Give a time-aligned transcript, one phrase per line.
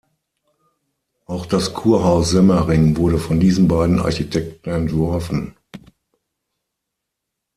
[1.27, 5.55] Auch das Kurhaus Semmering wurde von diesen beiden Architekten entworfen.